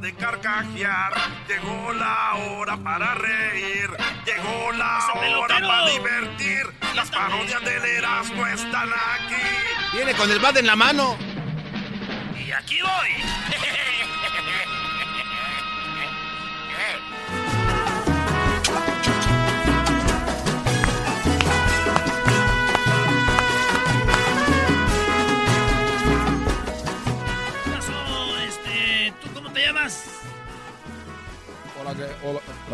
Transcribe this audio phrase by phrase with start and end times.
[0.00, 1.12] De carcajear,
[1.46, 3.90] llegó la hora para reír,
[4.24, 6.66] llegó la hora para divertir.
[6.94, 9.42] Las parodias del Erasmo están aquí.
[9.92, 11.16] Viene con el bat en la mano.
[12.34, 13.39] Y aquí voy.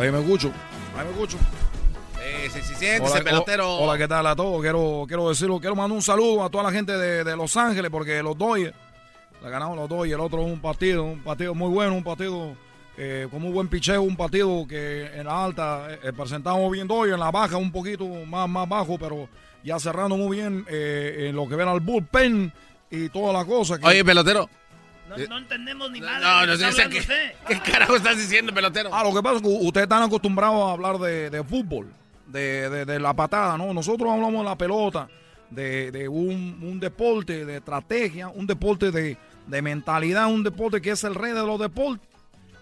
[0.08, 0.18] Hola.
[0.18, 0.52] Ahí me escucho.
[0.96, 1.38] Ahí me escucho.
[2.22, 3.68] Eh, sí, siéntese, Hola, pelotero.
[3.76, 4.60] ho- Hola, ¿qué tal a todos?
[4.60, 7.90] Quiero, quiero decirlo, quiero mandar un saludo a toda la gente de, de Los Ángeles
[7.90, 8.74] porque los Dodgers,
[9.42, 12.56] la ganamos los Dodgers, el otro es un partido, un partido muy bueno, un partido
[12.96, 17.14] eh, con muy buen picheo, un partido que en la alta eh, presentamos bien Dodgers,
[17.14, 19.28] en la baja un poquito más, más bajo, pero
[19.62, 22.52] ya cerrando muy bien eh, en lo que ven al bullpen
[22.90, 23.78] y toda la cosa.
[23.78, 24.48] Que, Oye, pelotero.
[25.08, 26.46] No, Eh, no entendemos ni nada.
[26.46, 27.32] No, de no sé, está qué, hablando usted.
[27.64, 28.90] ¿qué carajo estás diciendo, pelotero?
[28.92, 31.88] Ah, lo que pasa es que ustedes están acostumbrados a hablar de, de fútbol,
[32.26, 33.72] de, de- de la patada, ¿no?
[33.72, 35.08] Nosotros hablamos de la pelota,
[35.50, 39.16] de, de un, un deporte de estrategia, un deporte de,
[39.46, 42.06] de mentalidad, un deporte que es el rey de los deportes.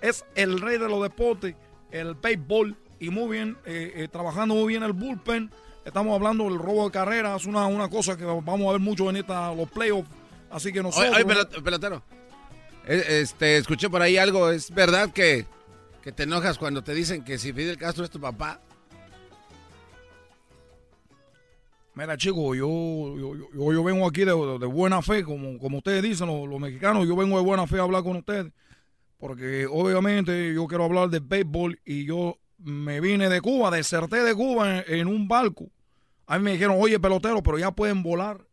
[0.03, 1.55] Es el rey de los deportes,
[1.91, 5.51] el béisbol, y muy bien, eh, eh, trabajando muy bien el bullpen.
[5.87, 9.17] Estamos hablando del robo de carreras, una, una cosa que vamos a ver mucho en
[9.17, 10.09] esta, los playoffs.
[10.51, 11.15] Así que nosotros...
[11.15, 12.03] oye, pelot- pelotero.
[12.87, 14.51] Eh, Este, escuché por ahí algo.
[14.51, 15.47] ¿Es verdad que,
[16.03, 18.61] que te enojas cuando te dicen que si Fidel Castro es tu papá?
[21.95, 22.67] Mira, chicos, yo,
[23.17, 27.15] yo, yo, yo vengo aquí de, buena fe, como, como ustedes dicen, los, mexicanos, yo
[27.15, 28.53] vengo de buena fe a hablar con ustedes,
[29.17, 34.35] porque obviamente yo quiero hablar de béisbol y yo me vine de Cuba, deserté de
[34.35, 35.71] Cuba en, en un barco.
[36.27, 38.45] A mí me dijeron, oye, pelotero, pero ya pueden volar.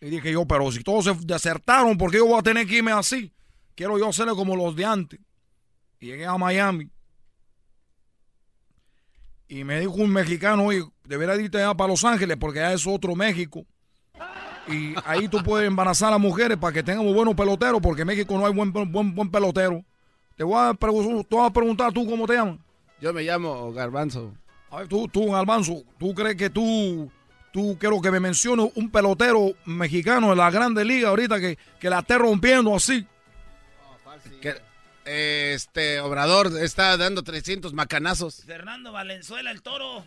[0.00, 2.78] Y dije yo, pero si todos se desertaron, ¿por qué yo voy a tener que
[2.78, 3.32] irme así?
[3.74, 5.20] Quiero yo hacerle como los de antes.
[5.98, 6.90] Y llegué a Miami.
[9.48, 12.86] Y me dijo un mexicano, oye, debería irte allá para Los Ángeles porque allá es
[12.86, 13.64] otro México.
[14.68, 18.06] Y ahí tú puedes embarazar a las mujeres para que tengamos buenos peloteros porque en
[18.08, 19.84] México no hay buen, buen, buen pelotero.
[20.36, 22.58] Te voy, a pregun- te voy a preguntar tú cómo te llamas.
[23.00, 24.32] Yo me llamo Garbanzo.
[24.70, 27.10] A ver, tú, tú, Almanzo, ¿tú crees que tú,
[27.52, 31.90] tú quiero que me menciones un pelotero mexicano de la Grande Liga ahorita que, que
[31.90, 33.04] la esté rompiendo así?
[34.40, 34.54] Que,
[35.04, 38.42] este Obrador está dando 300 macanazos.
[38.46, 40.04] Fernando Valenzuela, el toro.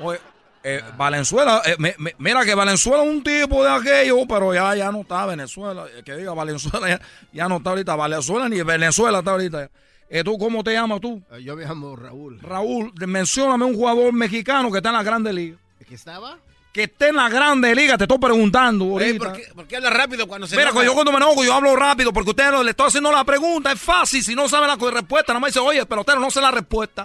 [0.00, 0.20] Oye,
[0.62, 4.74] eh, Valenzuela, eh, me- me- mira que Valenzuela es un tipo de aquello, pero ya,
[4.74, 5.86] ya no está Venezuela.
[5.96, 7.00] Eh, Que diga Valenzuela, ya,
[7.32, 7.94] ya no está ahorita.
[7.96, 9.70] Valenzuela ni Venezuela está ahorita.
[10.08, 11.20] Eh, ¿Tú cómo te llamas tú?
[11.42, 12.38] Yo me llamo Raúl.
[12.40, 15.56] Raúl, mencióname un jugador mexicano que está en la Grande Liga.
[15.80, 16.38] ¿De qué estaba?
[16.76, 19.14] Que esté en la Grande Liga, te estoy preguntando Ey.
[19.18, 20.84] ¿por, qué, por qué rápido cuando se Mira, enoja?
[20.84, 23.72] yo cuando me enojo, yo hablo rápido porque ustedes no- le estoy haciendo la pregunta.
[23.72, 24.22] Es fácil.
[24.22, 27.02] Si no saben la respuesta, nada más dice, oye, pelotero, no sé la respuesta.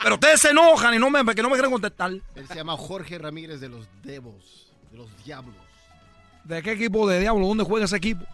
[0.00, 2.12] Pero ustedes se enojan y no me, que no me quieren contestar.
[2.12, 5.56] Él se llama Jorge Ramírez de los Devos, de los Diablos,
[6.44, 7.48] ¿De qué equipo de diablo?
[7.48, 8.24] ¿Dónde juega ese equipo?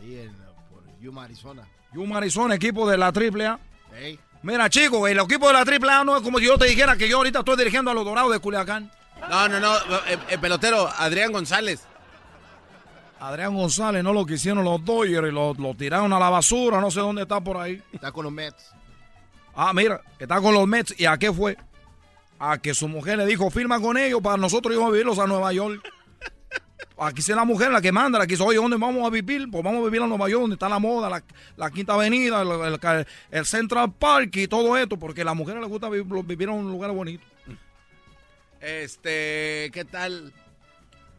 [0.00, 0.32] ahí en,
[0.68, 1.62] por Yuma, Arizona.
[1.92, 3.60] Yuma, Arizona, equipo de la AAA.
[3.96, 6.96] Ey, Mira, chicos, el equipo de la AAA no es como si yo te dijera
[6.96, 8.90] que yo ahorita estoy dirigiendo a los Dorados de Culiacán.
[9.28, 9.76] No, no, no.
[9.76, 11.82] eh, eh, pelotero, Adrián González.
[13.20, 16.80] Adrián González no lo quisieron los Dodgers y lo, lo tiraron a la basura.
[16.80, 17.82] No sé dónde está por ahí.
[17.92, 18.70] está con los Mets.
[19.54, 20.94] Ah, mira, está con los Mets.
[20.98, 21.56] ¿Y a qué fue?
[22.38, 25.26] A que su mujer le dijo, firma con ellos para nosotros íbamos a vivirlos a
[25.26, 25.80] Nueva York.
[27.00, 29.48] Aquí es la mujer la que manda, la que dice, oye, ¿dónde vamos a vivir?
[29.50, 31.22] Pues vamos a vivir a Nueva York, donde está la moda, la,
[31.56, 35.60] la Quinta Avenida, el, el- el Central Park y todo esto, porque a las mujeres
[35.60, 37.24] les gusta vivir, vivir en un lugar bonito.
[38.60, 40.32] Este, ¿qué tal?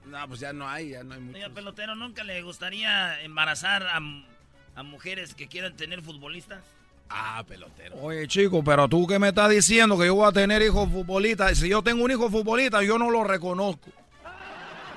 [0.05, 1.51] No, pues ya no hay, ya no hay Oiga, muchos.
[1.53, 3.99] pelotero, ¿nunca le gustaría embarazar a,
[4.75, 6.63] a mujeres que quieran tener futbolistas?
[7.09, 7.95] Ah, pelotero.
[8.01, 11.57] Oye, chico, pero tú que me estás diciendo que yo voy a tener hijos futbolistas.
[11.57, 13.89] Si yo tengo un hijo futbolista, yo no lo reconozco.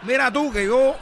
[0.02, 0.96] Mira tú que yo,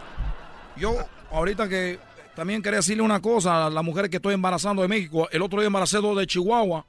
[0.77, 0.97] yo,
[1.31, 1.99] ahorita que
[2.37, 5.29] también quería decirle una cosa a las mujeres que estoy embarazando de México.
[5.33, 6.85] El otro día embaracé dos de Chihuahua,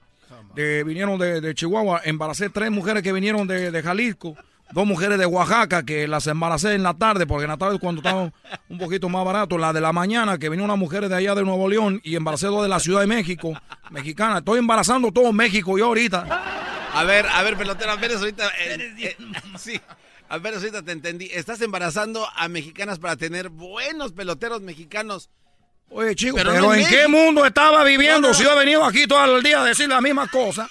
[0.55, 2.01] de, vinieron de, de Chihuahua.
[2.03, 4.35] Embaracé tres mujeres que vinieron de, de Jalisco.
[4.73, 7.99] Dos mujeres de Oaxaca que las embaracé en la tarde, porque en la tarde cuando
[7.99, 8.31] estaba
[8.69, 11.43] un poquito más barato, la de la mañana que venía una mujer de allá de
[11.43, 13.51] Nuevo León y embaracé dos de la Ciudad de México,
[13.89, 14.37] mexicana.
[14.37, 16.25] Estoy embarazando todo México yo ahorita.
[16.93, 18.47] A ver, a ver, pelotero, a ver, ahorita.
[18.47, 19.15] eh, eh,
[19.57, 19.77] sí,
[20.29, 21.29] a ver, ahorita te entendí.
[21.33, 25.29] Estás embarazando a mexicanas para tener buenos peloteros mexicanos.
[25.93, 28.53] Oye, chico, Pero pero, no en ¿en qué mundo estaba viviendo No, no, si yo
[28.53, 30.69] he venido aquí todo el día a decir la misma cosa?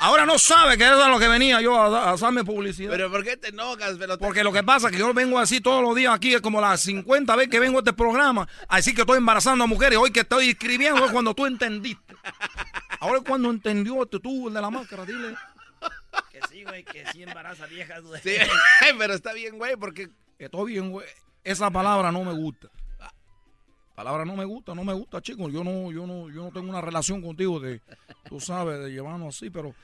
[0.00, 2.90] Ahora no sabe que es lo que venía yo a, a hacerme publicidad.
[2.90, 4.18] Pero ¿por qué te enojas, pelotero?
[4.18, 6.60] Porque lo que pasa es que yo vengo así todos los días aquí, es como
[6.60, 10.00] las 50 veces que vengo a este programa, así que estoy embarazando a mujeres.
[10.00, 12.16] Hoy que estoy escribiendo es cuando tú entendiste.
[12.98, 15.36] Ahora es cuando entendió este tú, el de la máscara, dile.
[16.32, 18.20] Que sí, güey, que sí embaraza viejas, güey.
[18.22, 18.34] Sí,
[18.98, 20.08] pero está bien, güey, porque.
[20.36, 21.06] Estoy bien, güey.
[21.44, 22.68] Esa palabra no me gusta.
[24.02, 25.52] Palabra no me gusta, no me gusta, chicos.
[25.52, 27.80] Yo no, yo no, yo no tengo una relación contigo de,
[28.28, 29.76] tú sabes, de llevarnos así, pero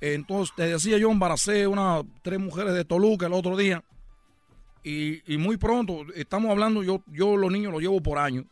[0.00, 3.84] eh, entonces te decía yo embaracé una tres mujeres de Toluca el otro día
[4.82, 8.44] y, y muy pronto estamos hablando yo, yo los niños los llevo por año.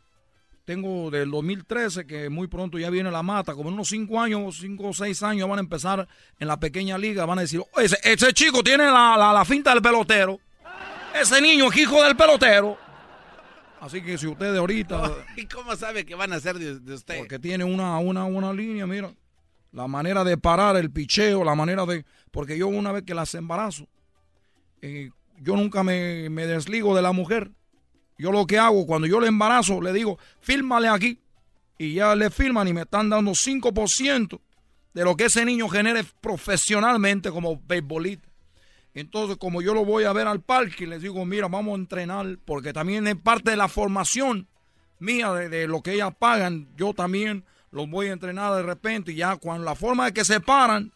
[0.64, 4.58] Tengo del 2013 que muy pronto ya viene la mata, como en unos cinco años,
[4.60, 6.06] cinco o seis años van a empezar
[6.38, 9.44] en la pequeña liga, van a decir, "Oye, ese, ese chico tiene la, la, la
[9.44, 10.38] finta del pelotero,
[11.20, 12.89] ese niño es hijo del pelotero.
[13.80, 17.18] Así que si ustedes ahorita, ¿Y cómo sabe que van a ser de, de usted?
[17.18, 19.12] porque tiene una, una, una línea, mira,
[19.72, 23.34] la manera de parar el picheo, la manera de, porque yo una vez que las
[23.34, 23.86] embarazo,
[24.82, 25.10] eh,
[25.40, 27.50] yo nunca me, me desligo de la mujer.
[28.18, 31.18] Yo lo que hago, cuando yo le embarazo, le digo, fírmale aquí.
[31.78, 34.38] Y ya le firman y me están dando 5%
[34.92, 38.28] de lo que ese niño genere profesionalmente como beisbolista.
[38.94, 42.38] Entonces, como yo lo voy a ver al parque, les digo, mira, vamos a entrenar,
[42.44, 44.48] porque también es parte de la formación
[44.98, 49.12] mía, de, de lo que ellas pagan, yo también los voy a entrenar de repente,
[49.12, 50.92] y ya con la forma de que se paran,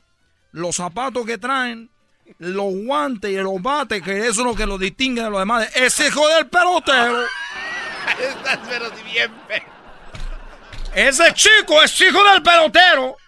[0.51, 1.91] los zapatos que traen,
[2.39, 5.69] los guantes y los bates, que eso es lo que los distingue de los demás,
[5.77, 7.23] ese hijo del pelotero,
[8.21, 9.31] Estás pero si bien
[10.95, 13.17] ese chico es hijo del pelotero.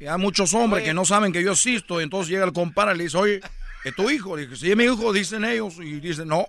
[0.00, 2.94] Y hay muchos hombres que no saben que yo existo, y entonces llega el compadre
[2.94, 3.40] y le dice, oye,
[3.84, 4.36] ¿es tu hijo?
[4.36, 6.46] Le dice, sí, es mi hijo, dicen ellos, y dicen, no,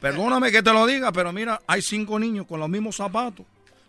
[0.00, 3.46] perdóname que te lo diga, pero mira, hay cinco niños con los mismos zapatos,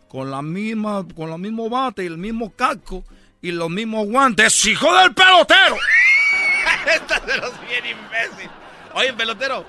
[0.08, 3.04] con la misma, con los mismos bates y el mismo casco
[3.42, 4.48] y los mismos guantes.
[4.48, 5.76] ¡Es hijo del pelotero!
[6.88, 8.50] Estás pero si bien imbécil.
[8.94, 9.66] Oye, pelotero,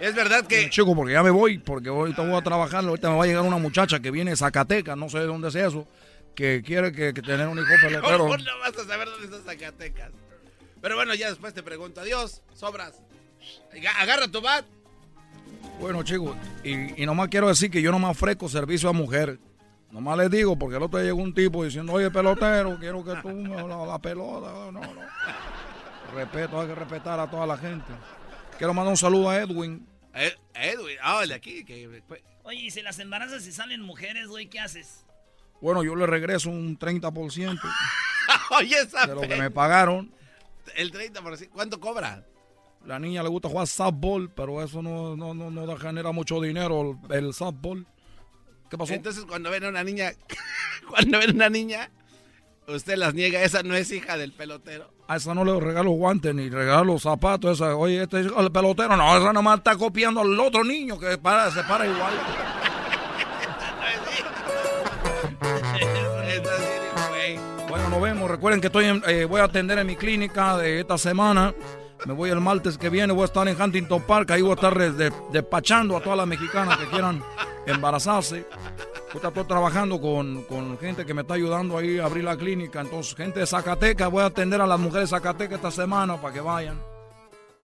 [0.00, 0.68] es verdad que.
[0.70, 3.42] Chico, porque ya me voy, porque ahorita voy a trabajar, ahorita me va a llegar
[3.42, 5.86] una muchacha que viene de Zacatecas, no sé de dónde es eso,
[6.34, 8.18] que quiere que, que tener un hijo pelotero.
[8.18, 10.10] ¿Cómo no vas a saber dónde está Zacatecas?
[10.84, 12.02] Pero bueno, ya después te pregunto.
[12.02, 12.92] Adiós, sobras.
[13.72, 14.66] Aga- Agarra tu bat.
[15.80, 19.38] Bueno, chicos, y, y nomás quiero decir que yo no me ofrezco servicio a mujeres.
[19.90, 23.14] Nomás les digo, porque el otro día llegó un tipo diciendo, oye, pelotero, quiero que
[23.22, 24.70] tú me la, la pelota.
[24.70, 24.90] No, no.
[26.14, 27.90] Respeto, hay que respetar a toda la gente.
[28.58, 29.88] Quiero mandar un saludo a Edwin.
[30.52, 31.64] Edwin, ah, el de aquí.
[31.64, 32.02] Que,
[32.42, 35.06] Oye, y si las embarazas y salen mujeres, güey, ¿qué haces?
[35.62, 37.58] Bueno, yo le regreso un 30%
[38.50, 40.12] Oye, esa de lo que me pagaron.
[40.76, 41.50] El 30%.
[41.50, 42.24] ¿Cuánto cobra?
[42.86, 46.40] La niña le gusta jugar softball, pero eso no, no, no, no da- genera mucho
[46.40, 47.86] dinero, el, el softball.
[48.68, 48.92] ¿Qué pasó?
[48.92, 50.12] Entonces, cuando ven a una niña,
[50.88, 51.90] cuando ven a una niña,
[52.68, 54.92] usted las niega, esa no es hija del pelotero.
[55.08, 57.60] A esa no le regalo guantes ni regalo zapatos.
[57.60, 58.96] Esa, oye, este es el pelotero.
[58.96, 62.14] No, esa nomás está copiando al otro niño que para, se para igual.
[68.34, 71.54] Recuerden que estoy en- eh, voy a atender en mi clínica de esta semana.
[72.04, 73.12] Me voy el martes que viene.
[73.12, 74.32] Voy a estar en Huntington Park.
[74.32, 77.22] Ahí voy a estar de- despachando a todas las mexicanas que quieran
[77.64, 78.44] embarazarse.
[79.12, 82.80] Ahorita estoy trabajando con, con gente que me está ayudando ahí a abrir la clínica.
[82.80, 86.34] Entonces, gente de Zacatecas, voy a atender a las mujeres de Zacatecas esta semana para
[86.34, 86.76] que vayan.